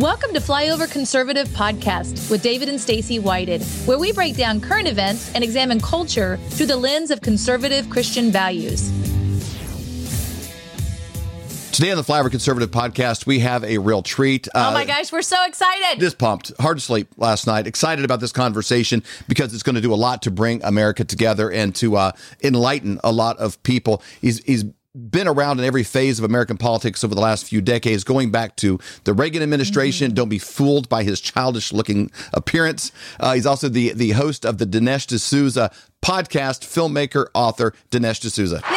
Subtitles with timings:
[0.00, 4.88] Welcome to Flyover Conservative Podcast with David and Stacy Whited, where we break down current
[4.88, 8.88] events and examine culture through the lens of conservative Christian values.
[11.70, 14.48] Today on the Flyover Conservative Podcast, we have a real treat.
[14.48, 16.00] Uh, oh my gosh, we're so excited!
[16.00, 17.66] Just pumped, hard to sleep last night.
[17.66, 21.50] Excited about this conversation because it's going to do a lot to bring America together
[21.52, 22.12] and to uh,
[22.42, 24.02] enlighten a lot of people.
[24.22, 24.64] He's he's
[24.94, 28.56] been around in every phase of American politics over the last few decades, going back
[28.56, 30.08] to the Reagan administration.
[30.08, 30.14] Mm-hmm.
[30.14, 32.90] Don't be fooled by his childish looking appearance.
[33.18, 35.70] Uh, he's also the, the host of the Dinesh D'Souza
[36.02, 38.62] podcast, filmmaker, author, Dinesh D'Souza.
[38.68, 38.76] Yay!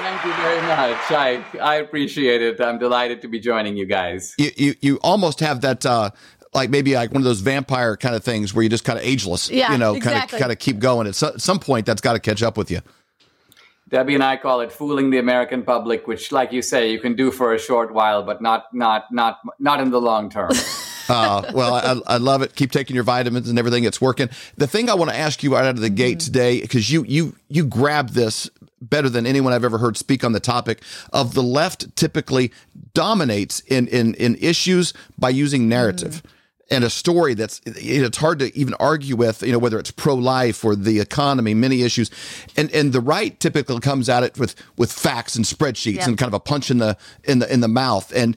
[0.00, 1.10] Welcome Thank you very much.
[1.10, 2.60] I, I appreciate it.
[2.60, 4.34] I'm delighted to be joining you guys.
[4.38, 6.10] You, you, you almost have that uh,
[6.54, 9.04] like maybe like one of those vampire kind of things where you just kind of
[9.04, 10.12] ageless, yeah, you know, exactly.
[10.12, 11.06] kind of kind of keep going.
[11.06, 12.80] At some point, that's got to catch up with you.
[13.88, 17.14] Debbie and I call it fooling the American public, which, like you say, you can
[17.14, 20.50] do for a short while, but not not not not in the long term.
[21.08, 22.54] uh, well, I, I, love it.
[22.56, 23.84] Keep taking your vitamins and everything.
[23.84, 24.30] It's working.
[24.56, 26.32] The thing I want to ask you right out of the gate mm-hmm.
[26.32, 28.48] today, because you you you grab this
[28.80, 30.82] better than anyone I've ever heard speak on the topic
[31.12, 32.52] of the left typically
[32.94, 36.22] dominates in in in issues by using narrative.
[36.24, 36.30] Mm
[36.70, 40.64] and a story that's it's hard to even argue with you know whether it's pro-life
[40.64, 42.10] or the economy many issues
[42.56, 46.08] and and the right typically comes at it with with facts and spreadsheets yeah.
[46.08, 48.36] and kind of a punch in the in the in the mouth and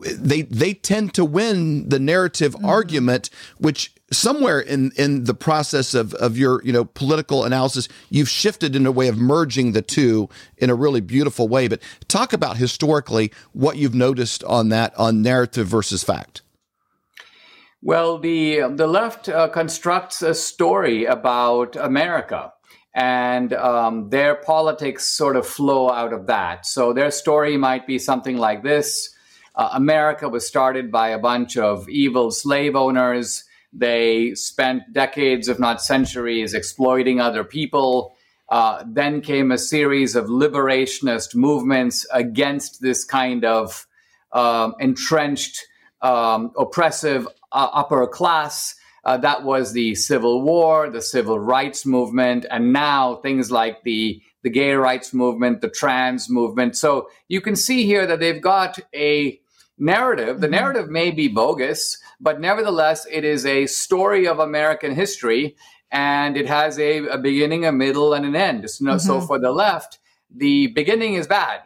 [0.00, 2.66] they they tend to win the narrative mm-hmm.
[2.66, 8.28] argument which somewhere in in the process of of your you know political analysis you've
[8.28, 12.32] shifted in a way of merging the two in a really beautiful way but talk
[12.32, 16.42] about historically what you've noticed on that on narrative versus fact
[17.82, 22.52] well, the the left uh, constructs a story about America,
[22.94, 26.66] and um, their politics sort of flow out of that.
[26.66, 29.14] So their story might be something like this:
[29.54, 33.44] uh, America was started by a bunch of evil slave owners.
[33.72, 38.16] They spent decades, if not centuries, exploiting other people.
[38.48, 43.86] Uh, then came a series of liberationist movements against this kind of
[44.32, 45.66] um, entrenched,
[46.00, 48.74] um, oppressive uh, upper class.
[49.04, 54.20] Uh, that was the Civil War, the Civil Rights Movement, and now things like the
[54.42, 56.76] the gay rights movement, the trans movement.
[56.76, 59.40] So you can see here that they've got a
[59.78, 60.40] narrative.
[60.40, 60.54] The mm-hmm.
[60.54, 65.56] narrative may be bogus, but nevertheless, it is a story of American history,
[65.90, 68.64] and it has a, a beginning, a middle, and an end.
[68.64, 68.98] Mm-hmm.
[68.98, 69.98] so for the left,
[70.34, 71.60] the beginning is bad,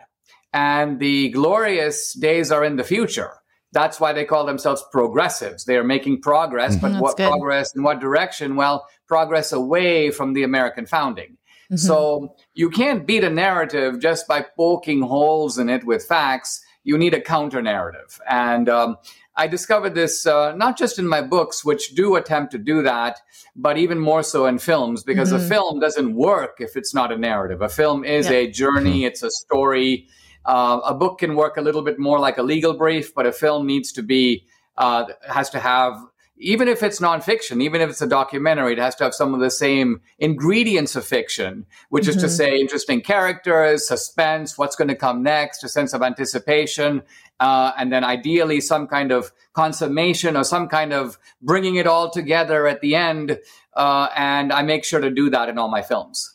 [0.53, 3.33] and the glorious days are in the future.
[3.73, 5.65] That's why they call themselves progressives.
[5.65, 7.01] They are making progress, but mm-hmm.
[7.01, 7.29] what good.
[7.29, 8.55] progress in what direction?
[8.55, 11.39] Well, progress away from the American founding.
[11.65, 11.77] Mm-hmm.
[11.77, 16.63] So you can't beat a narrative just by poking holes in it with facts.
[16.85, 18.21] You need a counter narrative.
[18.29, 18.97] And um,
[19.37, 23.21] I discovered this uh, not just in my books, which do attempt to do that,
[23.57, 25.45] but even more so in films, because mm-hmm.
[25.45, 27.63] a film doesn't work if it's not a narrative.
[27.63, 28.39] A film is yeah.
[28.39, 29.07] a journey, mm-hmm.
[29.07, 30.09] it's a story
[30.45, 33.33] uh, a book can work a little bit more like a legal brief, but a
[33.33, 35.99] film needs to be uh, has to have
[36.43, 39.41] even if it's nonfiction, even if it's a documentary, it has to have some of
[39.41, 42.11] the same ingredients of fiction, which mm-hmm.
[42.11, 42.35] is to mm-hmm.
[42.35, 47.03] say, interesting characters, suspense, what's going to come next, a sense of anticipation,
[47.39, 52.11] uh, and then ideally some kind of consummation or some kind of bringing it all
[52.11, 53.39] together at the end.
[53.75, 56.35] Uh, and I make sure to do that in all my films.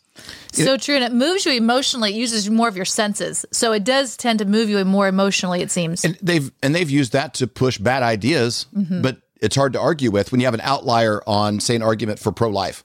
[0.51, 0.95] So true.
[0.95, 2.11] And it moves you emotionally.
[2.11, 3.45] It uses more of your senses.
[3.51, 6.03] So it does tend to move you more emotionally, it seems.
[6.03, 9.01] And they've and they've used that to push bad ideas, mm-hmm.
[9.01, 12.19] but it's hard to argue with when you have an outlier on, say, an argument
[12.19, 12.83] for pro life.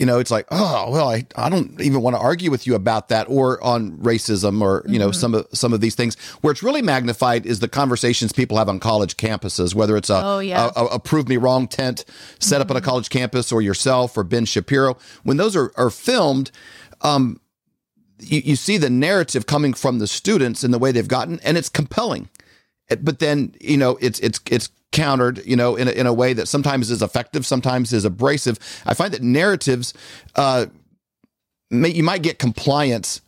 [0.00, 2.74] You know, it's like, oh well, I, I don't even want to argue with you
[2.74, 4.98] about that, or on racism, or you mm-hmm.
[4.98, 6.16] know, some of some of these things.
[6.40, 10.24] Where it's really magnified is the conversations people have on college campuses, whether it's a,
[10.24, 10.70] oh, yeah.
[10.74, 12.06] a, a, prove me wrong tent
[12.38, 12.62] set mm-hmm.
[12.62, 14.96] up on a college campus, or yourself, or Ben Shapiro.
[15.22, 16.50] When those are are filmed,
[17.02, 17.38] um,
[18.20, 21.58] you, you see the narrative coming from the students and the way they've gotten, and
[21.58, 22.30] it's compelling.
[23.00, 26.32] But then you know it's it's it's countered, you know, in a, in a way
[26.32, 28.58] that sometimes is effective, sometimes is abrasive.
[28.86, 29.94] I find that narratives,
[30.34, 30.66] uh,
[31.70, 33.20] may, you might get compliance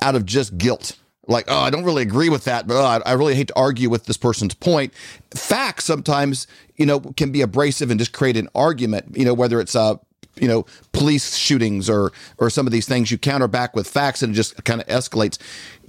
[0.00, 0.96] out of just guilt.
[1.26, 3.88] Like, oh, I don't really agree with that, but oh, I, really hate to argue
[3.88, 4.92] with this person's point.
[5.32, 6.46] Facts sometimes,
[6.76, 9.16] you know, can be abrasive and just create an argument.
[9.16, 9.96] You know, whether it's uh,
[10.40, 14.22] you know police shootings or or some of these things you counter back with facts
[14.22, 15.38] and it just kind of escalates.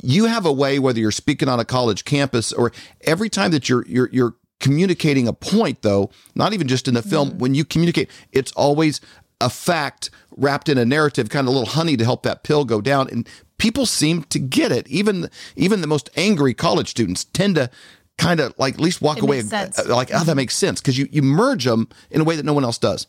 [0.01, 2.71] You have a way whether you're speaking on a college campus or
[3.01, 7.01] every time that you're you're you're communicating a point though not even just in the
[7.01, 9.01] film mm when you communicate it's always
[9.41, 12.63] a fact wrapped in a narrative kind of a little honey to help that pill
[12.63, 13.09] go down.
[13.09, 13.27] And
[13.57, 14.87] people seem to get it.
[14.87, 17.69] Even even the most angry college students tend to
[18.17, 20.97] kind of like at least walk It away uh, like, oh, that makes sense because
[20.97, 23.07] you you merge them in a way that no one else does.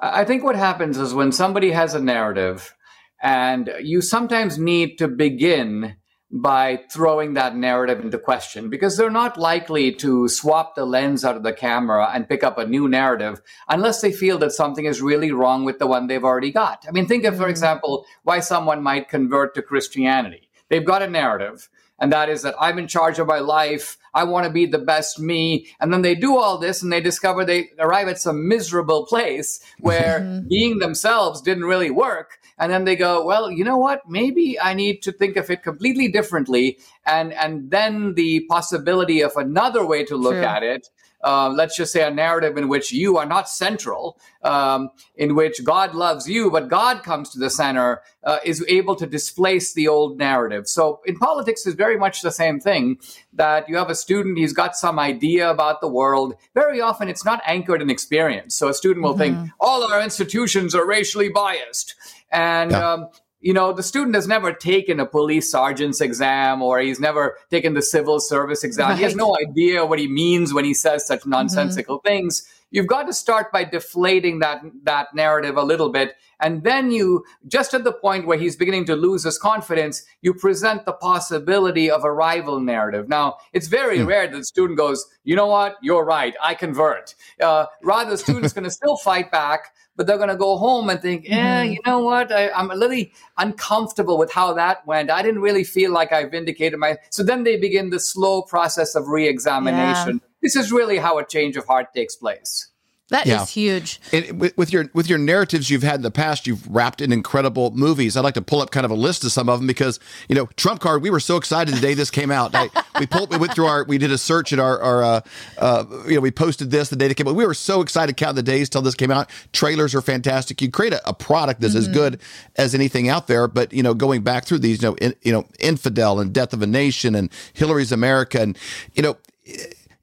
[0.00, 2.74] I think what happens is when somebody has a narrative,
[3.20, 5.96] and you sometimes need to begin
[6.30, 11.36] by throwing that narrative into question because they're not likely to swap the lens out
[11.36, 15.00] of the camera and pick up a new narrative unless they feel that something is
[15.00, 16.84] really wrong with the one they've already got.
[16.86, 17.50] I mean, think of, for mm-hmm.
[17.50, 20.50] example, why someone might convert to Christianity.
[20.68, 23.98] They've got a narrative, and that is that I'm in charge of my life.
[24.14, 25.68] I want to be the best me.
[25.80, 29.60] And then they do all this and they discover they arrive at some miserable place
[29.80, 30.48] where mm-hmm.
[30.48, 32.38] being themselves didn't really work.
[32.58, 34.08] And then they go, well, you know what?
[34.08, 36.78] Maybe I need to think of it completely differently.
[37.06, 40.44] And, and then the possibility of another way to look True.
[40.44, 40.88] at it
[41.24, 45.64] uh, let's just say a narrative in which you are not central, um, in which
[45.64, 49.88] God loves you, but God comes to the center, uh, is able to displace the
[49.88, 50.68] old narrative.
[50.68, 52.98] So in politics, is very much the same thing.
[53.32, 56.34] That you have a student, he's got some idea about the world.
[56.54, 58.54] Very often, it's not anchored in experience.
[58.54, 61.94] So a student will think all our institutions are racially biased,
[62.30, 62.92] and Yeah.
[62.92, 63.08] um,
[63.40, 67.74] you know, the student has never taken a police sergeant's exam or he's never taken
[67.74, 68.96] the civil service exam.
[68.96, 71.30] He has no idea what he means when he says such mm-hmm.
[71.30, 72.42] nonsensical things.
[72.70, 77.24] You've got to start by deflating that that narrative a little bit, and then you,
[77.46, 81.90] just at the point where he's beginning to lose his confidence, you present the possibility
[81.90, 83.08] of a rival narrative.
[83.08, 85.76] Now, it's very rare that the student goes, "You know what?
[85.82, 86.34] You're right.
[86.42, 90.36] I convert." Uh, rather, the student's going to still fight back, but they're going to
[90.36, 92.30] go home and think, "Eh, you know what?
[92.30, 93.04] I, I'm a little
[93.38, 95.10] uncomfortable with how that went.
[95.10, 98.94] I didn't really feel like I vindicated my." So then they begin the slow process
[98.94, 100.20] of re-examination.
[100.42, 102.70] This is really how a change of heart takes place.
[103.10, 103.46] That is Yeah.
[103.46, 104.00] huge.
[104.12, 107.10] And with, with your with your narratives you've had in the past, you've wrapped in
[107.10, 108.18] incredible movies.
[108.18, 109.98] I'd like to pull up kind of a list of some of them because
[110.28, 111.00] you know Trump Card.
[111.00, 112.54] We were so excited the day this came out.
[112.54, 112.68] I,
[113.00, 115.20] we pulled, we went through our, we did a search at our, our uh,
[115.56, 117.34] uh, you know, we posted this the day it came out.
[117.34, 119.30] We were so excited counting the days till this came out.
[119.54, 120.60] Trailers are fantastic.
[120.60, 122.20] You create a, a product that's as good
[122.56, 123.48] as anything out there.
[123.48, 126.52] But you know, going back through these, you know, in, you know, Infidel and Death
[126.52, 128.58] of a Nation and Hillary's America, and
[128.92, 129.16] you know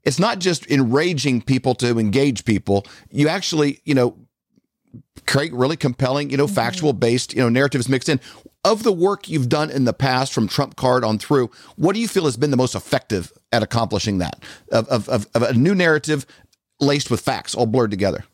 [0.06, 2.86] it's not just enraging people to engage people.
[3.10, 4.16] You actually, you know,
[5.26, 8.20] create really compelling, you know, factual based, you know, narratives mixed in.
[8.64, 12.00] Of the work you've done in the past from Trump card on through, what do
[12.00, 14.42] you feel has been the most effective at accomplishing that?
[14.72, 16.24] Of, of, of, of a new narrative
[16.80, 18.24] laced with facts all blurred together?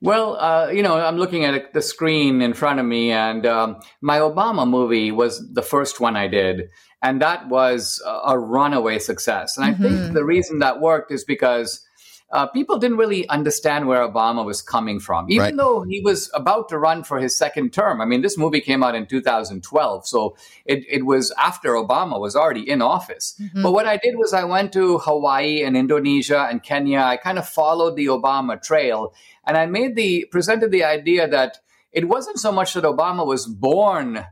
[0.00, 3.76] Well, uh, you know, I'm looking at the screen in front of me, and um,
[4.00, 6.68] my Obama movie was the first one I did,
[7.02, 9.56] and that was a, runaway success.
[9.56, 11.84] And I think the reason that worked is because
[12.30, 15.56] uh, people didn't really understand where Obama was coming from, even Right.
[15.56, 18.00] though he was about to run for his second term.
[18.00, 20.34] I mean, this movie came out in 2012, so
[20.64, 23.38] it, it was after Obama was already in office.
[23.54, 27.00] But what I did was I went to Hawaii and Indonesia and Kenya.
[27.00, 29.12] I kind of followed the Obama trail,
[29.46, 31.58] and I made the presented the idea that
[31.92, 34.24] it wasn't so much that Obama was born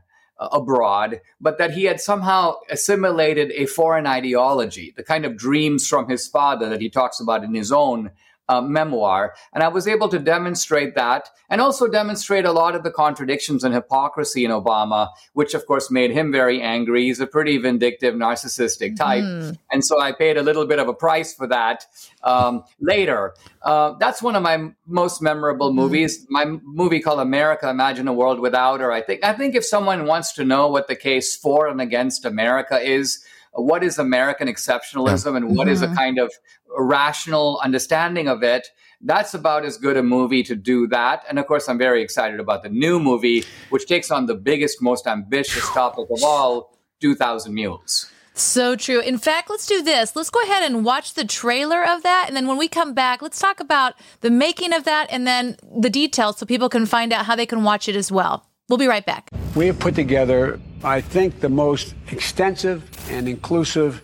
[0.51, 6.09] abroad, but that he had somehow assimilated a foreign ideology, the kind of dreams from
[6.09, 8.11] his father that he talks about in his own
[8.51, 9.33] uh, memoir.
[9.53, 13.63] And I was able to demonstrate that and also demonstrate a lot of the contradictions
[13.63, 17.03] and hypocrisy in Obama, which of course made him very angry.
[17.03, 19.23] He's a pretty vindictive, narcissistic type.
[19.71, 21.85] And so I paid a little bit of a price for that
[22.23, 23.33] um, later.
[23.61, 26.25] Uh, that's one of my m- most memorable movies.
[26.29, 28.91] My m- movie called America: Imagine a World Without Her.
[28.91, 29.23] I think.
[29.23, 33.23] I think if someone wants to know what the case for and against America is,
[33.53, 35.95] what is American exceptionalism, and what is a mm-hmm.
[35.95, 36.31] kind of
[36.77, 38.67] rational understanding of it.
[39.01, 41.23] That's about as good a movie to do that.
[41.27, 44.81] And of course, I'm very excited about the new movie, which takes on the biggest,
[44.81, 48.11] most ambitious topic of all 2,000 Mules.
[48.33, 49.01] So true.
[49.01, 50.15] In fact, let's do this.
[50.15, 52.25] Let's go ahead and watch the trailer of that.
[52.27, 55.57] And then when we come back, let's talk about the making of that and then
[55.79, 58.47] the details so people can find out how they can watch it as well.
[58.71, 59.27] We'll be right back.
[59.53, 64.01] We have put together, I think, the most extensive and inclusive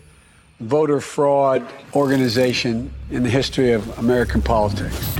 [0.60, 5.16] voter fraud organization in the history of American politics.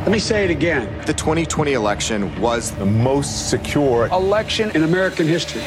[0.00, 0.88] Let me say it again.
[1.04, 4.06] The 2020 election was the most secure.
[4.06, 5.62] Election in American history.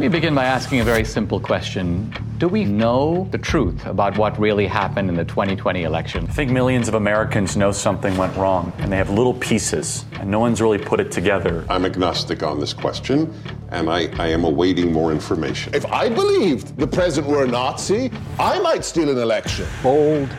[0.00, 2.10] Let me begin by asking a very simple question.
[2.38, 6.24] Do we know the truth about what really happened in the 2020 election?
[6.24, 10.30] I think millions of Americans know something went wrong, and they have little pieces, and
[10.30, 11.66] no one's really put it together.
[11.68, 13.30] I'm agnostic on this question,
[13.72, 15.74] and I, I am awaiting more information.
[15.74, 19.66] If I believed the president were a Nazi, I might steal an election.
[19.82, 20.30] Bold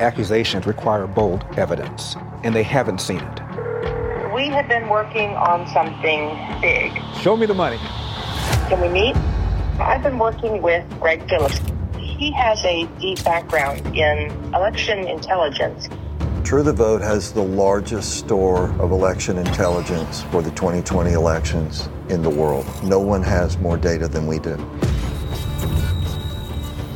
[0.00, 2.16] accusations require bold evidence.
[2.42, 4.32] and they haven't seen it.
[4.34, 6.90] We have been working on something big.
[7.20, 7.78] Show me the money.
[8.68, 9.14] Can we meet?
[9.78, 11.60] I've been working with Greg Phillips.
[11.98, 15.86] He has a deep background in election intelligence.
[16.44, 22.22] True the Vote has the largest store of election intelligence for the 2020 elections in
[22.22, 22.64] the world.
[22.82, 24.56] No one has more data than we do.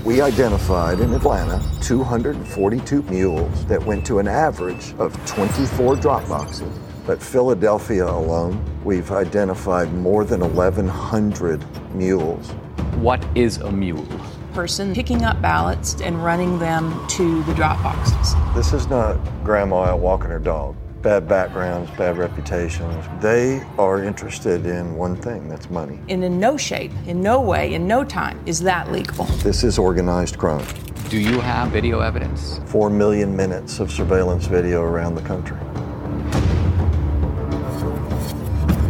[0.06, 6.78] We identified in Atlanta 242 mules that went to an average of 24 drop boxes.
[7.08, 12.50] But Philadelphia alone, we've identified more than 1,100 mules.
[12.96, 14.06] What is a mule?
[14.52, 18.34] Person picking up ballots and running them to the drop boxes.
[18.54, 20.76] This is not grandma out walking her dog.
[21.00, 23.02] Bad backgrounds, bad reputations.
[23.22, 25.98] They are interested in one thing that's money.
[26.10, 29.24] And in no shape, in no way, in no time is that legal.
[29.42, 30.66] This is organized crime.
[31.08, 32.60] Do you have video evidence?
[32.66, 35.56] Four million minutes of surveillance video around the country.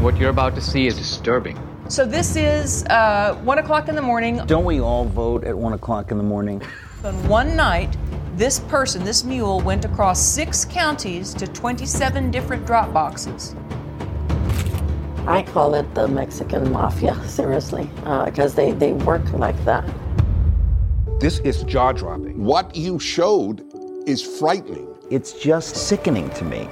[0.08, 1.60] What you're about to see is disturbing.
[1.90, 4.38] So this is uh, one o'clock in the morning.
[4.46, 6.62] Don't we all vote at one o'clock in the morning?
[7.04, 7.94] On one night,
[8.34, 13.54] this person, this mule, went across six counties to 27 different drop boxes.
[15.26, 17.90] I call it the Mexican mafia, seriously,
[18.24, 19.84] because uh, they, they work like that.
[21.20, 22.42] This is jaw dropping.
[22.42, 23.62] What you showed
[24.08, 24.88] is frightening.
[25.10, 26.66] It's just sickening to me.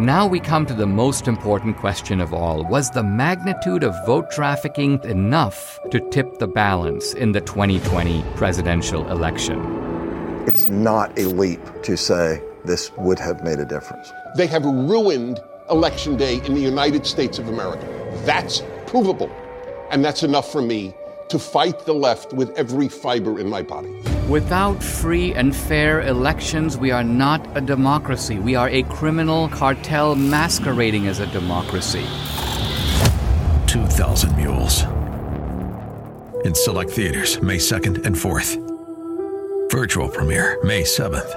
[0.00, 2.64] Now we come to the most important question of all.
[2.64, 9.06] Was the magnitude of vote trafficking enough to tip the balance in the 2020 presidential
[9.10, 9.60] election?
[10.46, 14.10] It's not a leap to say this would have made a difference.
[14.38, 15.38] They have ruined
[15.68, 17.86] Election Day in the United States of America.
[18.24, 19.30] That's provable.
[19.90, 20.94] And that's enough for me
[21.28, 23.92] to fight the left with every fiber in my body.
[24.30, 28.38] Without free and fair elections, we are not a democracy.
[28.38, 32.06] We are a criminal cartel masquerading as a democracy.
[33.66, 34.84] 2,000 Mules.
[36.44, 38.54] In select theaters, May 2nd and 4th.
[39.72, 41.34] Virtual premiere, May 7th.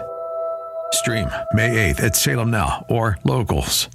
[0.91, 3.89] Stream, May 8th at Salem Now or Locals.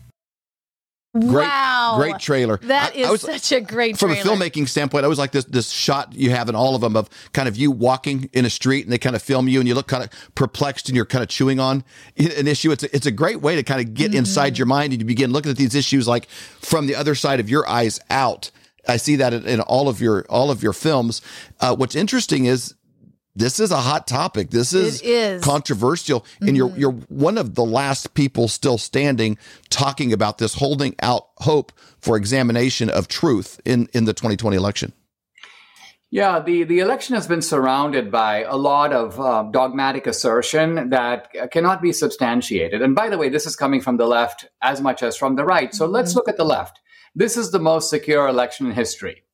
[1.14, 1.94] Great, wow.
[1.96, 2.58] great trailer.
[2.58, 4.14] That is I, I was, such a great trailer.
[4.14, 4.44] from trailer.
[4.44, 5.06] a filmmaking standpoint.
[5.06, 7.56] I was like this this shot you have in all of them of kind of
[7.56, 10.04] you walking in a street and they kind of film you and you look kind
[10.04, 11.82] of perplexed and you're kind of chewing on
[12.18, 12.70] an issue.
[12.72, 14.18] It's a, it's a great way to kind of get mm-hmm.
[14.18, 17.40] inside your mind and you begin looking at these issues like from the other side
[17.40, 18.50] of your eyes out.
[18.86, 21.22] I see that in, in all of your all of your films.
[21.58, 22.74] Uh, what's interesting is
[23.38, 24.50] this is a hot topic.
[24.50, 25.42] This is, is.
[25.42, 26.48] controversial, mm-hmm.
[26.48, 29.38] and you're you're one of the last people still standing
[29.70, 34.92] talking about this, holding out hope for examination of truth in in the 2020 election.
[36.10, 41.28] Yeah, the, the election has been surrounded by a lot of uh, dogmatic assertion that
[41.52, 42.80] cannot be substantiated.
[42.80, 45.44] And by the way, this is coming from the left as much as from the
[45.44, 45.74] right.
[45.74, 45.92] So mm-hmm.
[45.92, 46.80] let's look at the left.
[47.14, 49.24] This is the most secure election in history.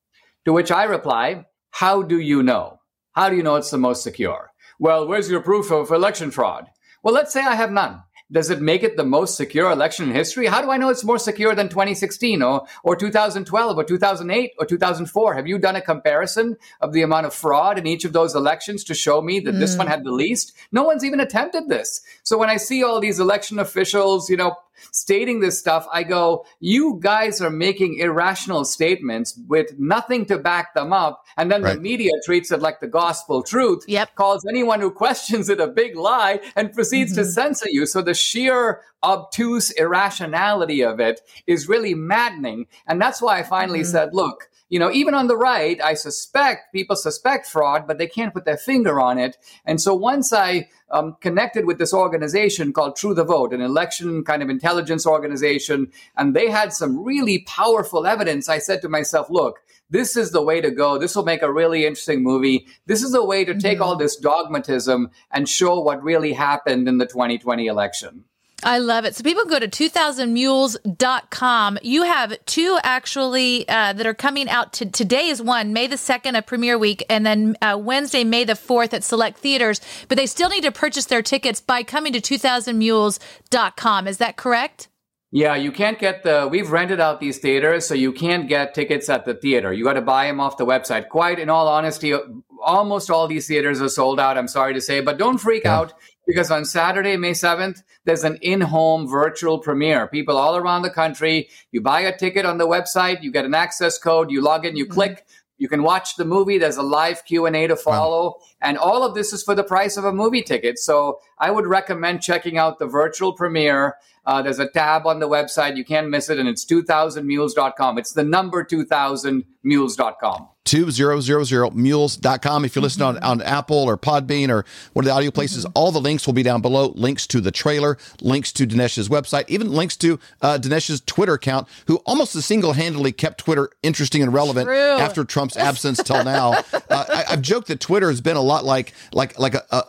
[0.47, 2.81] To which I reply, how do you know?
[3.15, 4.51] How do you know it's the most secure?
[4.81, 6.67] Well, where's your proof of election fraud?
[7.01, 8.03] Well, let's say I have none.
[8.35, 10.47] Does it make it the most secure election in history?
[10.47, 14.67] How do I know it's more secure than 2016 or, or 2012 or 2008 or
[14.67, 15.35] 2004?
[15.35, 18.83] Have you done a comparison of the amount of fraud in each of those elections
[18.85, 19.61] to show me that mm.
[19.61, 19.91] this one mm.
[19.91, 20.53] had the least?
[20.73, 22.01] No one's even attempted this.
[22.25, 24.57] So when I see all these election officials, you know,
[24.91, 30.75] stating this stuff, I go, you guys are making irrational statements with nothing to back
[30.75, 31.25] them up.
[31.37, 31.75] And then right.
[31.75, 34.15] the media treats it like the gospel truth, yep.
[34.15, 37.23] calls anyone who questions it a big lie, and proceeds mm-hmm.
[37.23, 37.87] to censor you.
[37.87, 42.67] So the sheer obtuse irrationality of it is really maddening.
[42.87, 43.91] And that's why I finally mm-hmm.
[43.91, 48.07] said, look, you know, even on the right, I suspect people suspect fraud, but they
[48.07, 49.37] can't put their finger on it.
[49.65, 54.25] And so once I um, connected with this organization called True the Vote, an election
[54.25, 59.29] kind of intelligence organization, and they had some really powerful evidence, I said to myself,
[59.29, 60.99] look, this is the way to go.
[60.99, 62.67] This will make a really interesting movie.
[62.87, 63.83] This is the way to take mm-hmm.
[63.83, 68.25] all this dogmatism and show what really happened in the 2020 election.
[68.63, 69.15] I love it.
[69.15, 71.79] So people go to 2000mules.com.
[71.83, 74.73] You have two actually uh, that are coming out.
[74.75, 78.45] To, today is one, May the 2nd, a premiere week, and then uh, Wednesday, May
[78.45, 79.81] the 4th at select theaters.
[80.09, 84.09] But they still need to purchase their tickets by coming to 2000mules.com.
[84.09, 84.89] Is that correct?
[85.31, 86.47] Yeah, you can't get the.
[86.49, 89.73] We've rented out these theaters, so you can't get tickets at the theater.
[89.73, 91.09] You got to buy them off the website.
[91.09, 92.15] Quite in all honesty,
[92.63, 94.39] almost all these theaters are sold out.
[94.39, 95.77] I'm sorry to say, but don't freak yeah.
[95.77, 95.95] out
[96.27, 100.07] because on Saturday, May 7th, there's an in home virtual premiere.
[100.07, 103.55] People all around the country, you buy a ticket on the website, you get an
[103.55, 104.95] access code, you log in, you mm-hmm.
[104.95, 105.27] click.
[105.57, 106.59] You can watch the movie.
[106.59, 109.63] There's a live Q and A to follow, and all of this is for the
[109.63, 110.81] price of a movie ticket.
[110.81, 113.95] So I would recommend checking out the virtual premiere.
[114.27, 115.77] Uh, there's a tab on the website.
[115.77, 117.99] You can't miss it, and it's 2000mules.com.
[117.99, 120.49] It's the number 2000mules.com.
[120.65, 122.65] 2000mules.com.
[122.65, 125.93] If you're listening on, on Apple or Podbean or one of the audio places, all
[125.93, 126.93] the links will be down below.
[126.97, 131.69] Links to the trailer, links to Dinesh's website, even links to uh, Dinesh's Twitter account,
[131.87, 134.77] who almost single handedly kept Twitter interesting and relevant True.
[134.77, 136.55] after Trump's absence till now.
[136.73, 139.83] Uh, I, I've joked that Twitter has been a lot like like like a, a,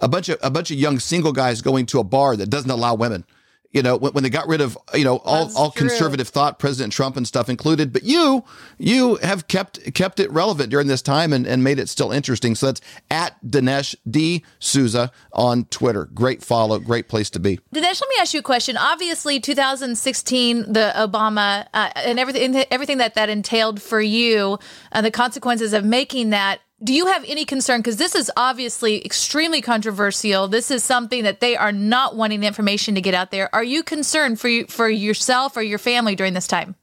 [0.00, 2.70] a bunch of a bunch of young single guys going to a bar that doesn't
[2.70, 3.24] allow women.
[3.72, 5.88] You know, when, when they got rid of you know all, That's all true.
[5.88, 7.92] conservative thought, President Trump and stuff included.
[7.92, 8.44] But you
[8.78, 12.54] you have kept kept it relevant during this time and, and made it still interesting.
[12.54, 16.06] So that's at Dinesh D Souza on Twitter.
[16.12, 17.58] Great follow, great place to be.
[17.74, 18.76] Dinesh, let me ask you a question.
[18.76, 24.58] Obviously, 2016, the Obama uh, and everything, everything that that entailed for you,
[24.92, 26.60] uh, the consequences of making that.
[26.82, 27.80] Do you have any concern?
[27.80, 30.48] Because this is obviously extremely controversial.
[30.48, 33.54] This is something that they are not wanting the information to get out there.
[33.54, 36.74] Are you concerned for you, for yourself or your family during this time?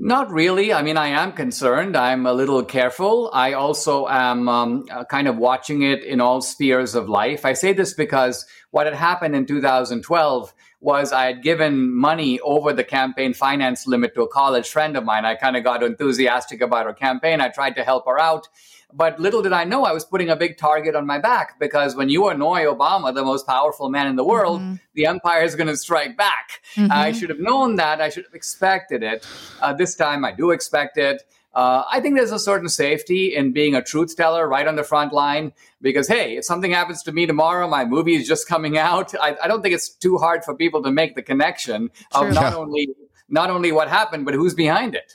[0.00, 0.72] Not really.
[0.72, 1.96] I mean, I am concerned.
[1.96, 3.30] I'm a little careful.
[3.32, 7.44] I also am um, uh, kind of watching it in all spheres of life.
[7.44, 12.72] I say this because what had happened in 2012 was I had given money over
[12.72, 15.24] the campaign finance limit to a college friend of mine.
[15.24, 17.40] I kind of got enthusiastic about her campaign.
[17.40, 18.48] I tried to help her out.
[18.92, 21.94] But little did I know I was putting a big target on my back because
[21.94, 24.62] when you annoy Obama, the most powerful man in the world,
[24.94, 26.62] the empire is going to strike back.
[26.74, 26.90] Mhm.
[26.90, 28.00] I should have known that.
[28.00, 29.26] I should have expected it.
[29.60, 31.22] Uh, this time I do expect it.
[31.54, 34.84] Uh, I think there's a certain safety in being a truth teller right on the
[34.84, 38.76] front line because, hey, if something happens to me tomorrow, my movie is just coming
[38.78, 39.14] out.
[39.20, 42.28] I, I don't think it's too hard for people to make the connection True.
[42.28, 42.56] of not Yeah.
[42.56, 42.88] only
[43.30, 45.14] not only what happened, but who's behind it.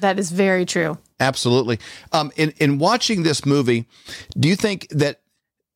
[0.00, 0.98] That is very true.
[1.20, 1.78] Absolutely.
[2.12, 3.86] Um, in in watching this movie,
[4.38, 5.20] do you think that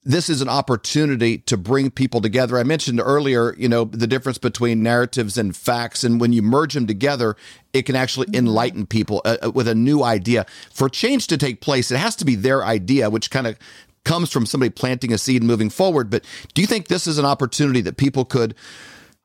[0.05, 2.59] this is an opportunity to bring people together?
[2.59, 6.75] I mentioned earlier, you know, the difference between narratives and facts, and when you merge
[6.75, 7.37] them together,
[7.73, 10.47] it can actually enlighten people uh, uh, with a new idea.
[10.73, 13.59] For change to take place, it has to be their idea, which kind of
[14.05, 16.11] comes from somebody planting a seed and moving forward.
[16.11, 18.55] But do you think this is an opportunity that people could?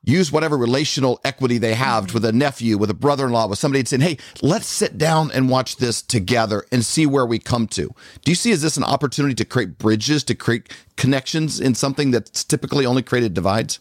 [0.04, 3.58] Use whatever relational equity they have with a nephew, with a brother in law, with
[3.58, 7.38] somebody and saying, hey, let's sit down and watch this together and see where we
[7.38, 7.94] come to.
[8.24, 12.10] Do you see is this an opportunity to create bridges, to create connections in something
[12.10, 13.80] that's typically only created divides?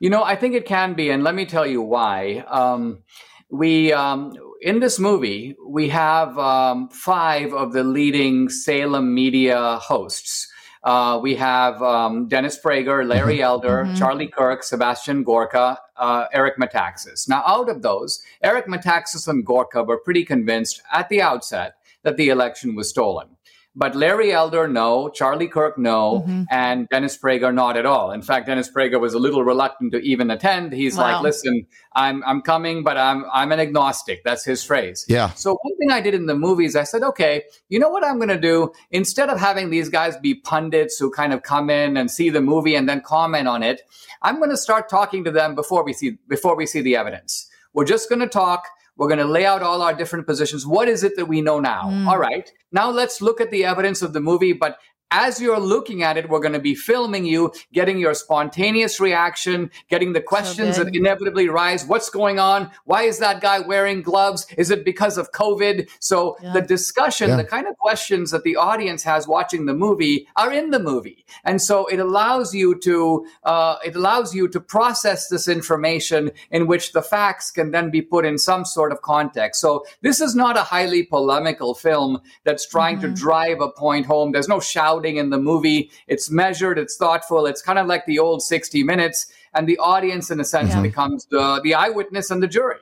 [0.00, 2.44] You know, I think it can be, and let me tell you why.
[2.48, 3.02] Um,
[3.50, 10.49] we um, in this movie we have um, five of the leading Salem media hosts.
[10.82, 13.98] Uh, we have um, Dennis Prager, Larry Elder, Mhm.
[13.98, 17.28] Charlie Kirk, Sebastian Gorka, uh, Eric Metaxas.
[17.28, 22.16] Now, out of those, Eric Metaxas and Gorka were pretty convinced at the outset that
[22.16, 23.28] the election was stolen.
[23.76, 25.10] But Larry Elder, no.
[25.10, 26.24] Charlie Kirk, no.
[26.26, 26.46] Mhm.
[26.50, 28.10] And Dennis Prager, not at all.
[28.10, 30.72] In fact, Dennis Prager was a little reluctant to even attend.
[30.72, 31.04] He's Wow.
[31.04, 34.24] like, listen, I'm, I'm coming, but I'm, I'm an agnostic.
[34.24, 35.04] That's his phrase.
[35.08, 35.30] Yeah.
[35.34, 38.16] So one thing I did in the movies, I said, okay, you know what I'm
[38.16, 38.72] going to do?
[38.90, 42.40] Instead of having these guys be pundits who kind of come in and see the
[42.40, 43.82] movie and then comment on it,
[44.22, 47.48] I'm going to start talking to them before we see before we see the evidence.
[47.72, 48.66] We're just going to talk.
[49.00, 50.66] We're going to lay out all our different positions.
[50.66, 51.84] What is it that we know now?
[51.84, 52.06] Mm.
[52.06, 52.52] All right.
[52.70, 54.76] Now let's look at the evidence of the movie, but
[55.10, 59.70] as you're looking at it, we're going to be filming you, getting your spontaneous reaction,
[59.88, 60.86] getting the questions good.
[60.88, 61.84] that inevitably rise.
[61.84, 62.70] What's going on?
[62.84, 64.46] Why is that guy wearing gloves?
[64.56, 65.88] Is it because of COVID?
[65.98, 67.36] So the discussion, Yeah.
[67.36, 71.24] the kind of questions that the audience has watching the movie are in the movie,
[71.44, 76.66] and so it allows you to uh, it allows you to process this information in
[76.66, 79.60] which the facts can then be put in some sort of context.
[79.60, 84.32] So this is not a highly polemical film that's trying to drive a point home.
[84.32, 84.60] There's no
[85.00, 85.90] shouting in the movie.
[86.08, 86.78] It's measured.
[86.78, 87.46] It's thoughtful.
[87.46, 90.82] It's kind of like the old 60 Minutes, and the audience, in a sense, Yeah.
[90.82, 92.78] becomes the the eyewitness and the jury.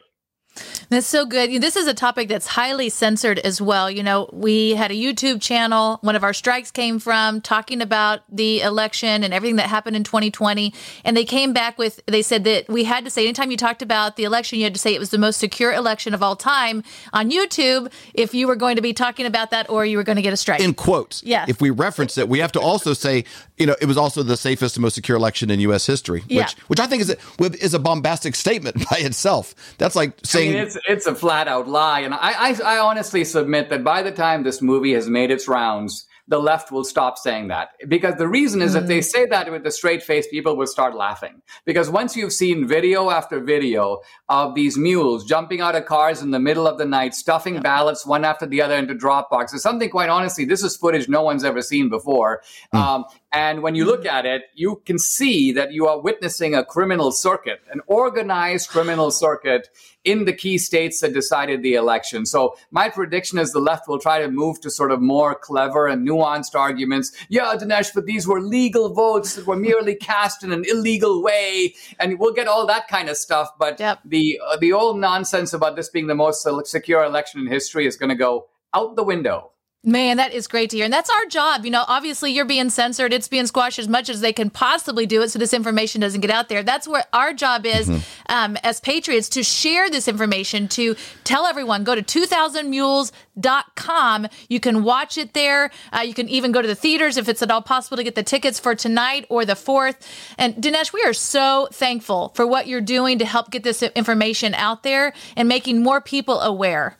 [0.90, 1.60] That's so good.
[1.60, 3.90] This is a topic that's highly censored as well.
[3.90, 8.20] You know, we had a YouTube channel, one of our strikes came from talking about
[8.30, 10.72] the election and everything that happened in 2020.
[11.04, 13.82] And they came back with, they said that we had to say, anytime you talked
[13.82, 16.36] about the election, you had to say it was the most secure election of all
[16.36, 20.04] time on YouTube if you were going to be talking about that or you were
[20.04, 20.60] going to get a strike.
[20.60, 21.22] In quotes.
[21.22, 21.44] Yeah.
[21.48, 23.24] If we reference it, we have to also say,
[23.56, 25.86] you know, it was also the safest and most secure election in U.S.
[25.86, 26.42] history, Yeah.
[26.44, 27.16] which which I think is a,
[27.62, 29.54] is a bombastic statement by itself.
[29.78, 33.24] That's like saying mean, it's it's a flat out lie, and I, I I honestly
[33.24, 37.16] submit that by the time this movie has made its rounds, the left will stop
[37.16, 37.70] saying that.
[37.88, 40.94] Because the reason is if they say that with a straight face, people will start
[40.94, 41.40] laughing.
[41.64, 46.30] Because once you've seen video after video of these mules jumping out of cars in
[46.30, 49.88] the middle of the night, stuffing ballots one after the other into drop boxes, something
[49.88, 52.42] quite honestly, this is footage no one's ever seen before.
[52.72, 56.64] Um, and when you look at it, you can see that you are witnessing a
[56.64, 59.68] criminal circuit, an organized criminal circuit
[60.02, 62.24] in the key states that decided the election.
[62.24, 65.86] So my prediction is the left will try to move to sort of more clever
[65.86, 67.12] and nuanced arguments.
[67.28, 71.74] Yeah, Dinesh, but these were legal votes that were merely cast in an illegal way,
[72.00, 73.50] and we'll get all that kind of stuff.
[73.58, 77.86] But the uh, the old nonsense about this being the most secure election in history
[77.86, 79.52] is going to go out the window.
[79.84, 80.84] Man, that is great to hear.
[80.84, 81.64] And that's our job.
[81.64, 85.06] You know, obviously you're being censored, it's being squashed as much as they can possibly
[85.06, 86.64] do it so this information doesn't get out there.
[86.64, 88.00] That's what our job is Mhm.
[88.28, 94.26] um, as patriots to share this information, to tell everyone go to 2000mules.com.
[94.48, 95.70] You can watch it there.
[95.96, 98.16] Uh, you can even go to the theaters if it's at all possible to get
[98.16, 99.94] the tickets for tonight or the 4th.
[100.36, 104.54] And Dinesh, we are so thankful for what you're doing to help get this information
[104.54, 106.96] out there and making more people aware.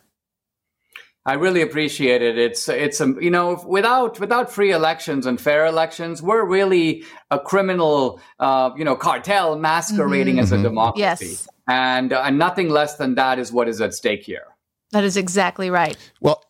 [1.28, 2.38] I really appreciate it.
[2.38, 7.38] It's it's um, you know without without free elections and fair elections, we're really a
[7.38, 10.42] criminal uh, you know cartel masquerading Mhm.
[10.42, 10.62] as a Mhm.
[10.62, 11.48] democracy, Yes.
[11.68, 14.46] and uh, and nothing less than that is what is at stake here.
[14.92, 15.98] That is exactly right.
[16.22, 16.42] Well,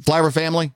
[0.00, 0.72] Flyover family,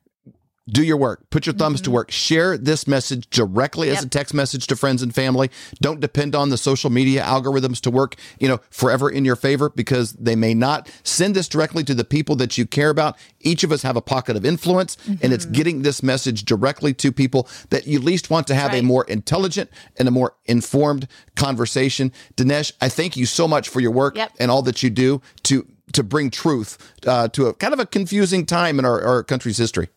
[0.69, 1.29] do your work.
[1.31, 2.11] Put your thumbs to work.
[2.11, 5.51] Share this message directly as a text message to friends and family.
[5.81, 9.71] Don't depend on the social media algorithms to work, you know, forever in your favor
[9.71, 10.89] because they may not.
[11.03, 13.17] Send this directly to the people that you care about.
[13.41, 17.11] Each of us have a pocket of influence, and it's getting this message directly to
[17.11, 22.13] people that you least want to have a more intelligent and a more informed conversation.
[22.37, 25.67] Dinesh, I thank you so much for your work and all that you do to
[25.93, 29.59] to bring truth uh, to a kind of a confusing time in our, our country's
[29.59, 29.89] history.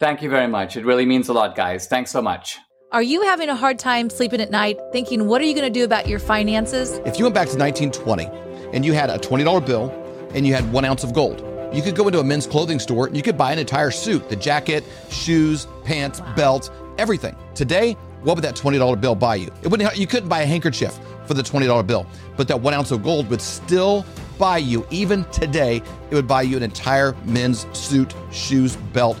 [0.00, 0.76] Thank you very much.
[0.76, 1.88] It really means a lot, guys.
[1.88, 2.56] Thanks so much.
[2.92, 5.76] Are you having a hard time sleeping at night thinking, what are you going to
[5.76, 7.00] do about your finances?
[7.04, 8.26] If you went back to 1920
[8.72, 9.90] and you had a $20 bill
[10.34, 13.08] and you had one ounce of gold, you could go into a men's clothing store
[13.08, 17.34] and you could buy an entire suit the jacket, shoes, pants, belt, everything.
[17.56, 19.50] Today, what would that $20 bill buy you?
[19.62, 22.06] It wouldn't, you couldn't buy a handkerchief for the $20 bill,
[22.36, 24.06] but that one ounce of gold would still
[24.38, 29.20] buy you, even today, it would buy you an entire men's suit, shoes, belt,